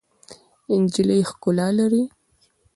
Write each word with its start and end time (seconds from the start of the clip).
نجلۍ 0.81 1.21
ښکلا 1.29 1.67
لري. 1.77 2.03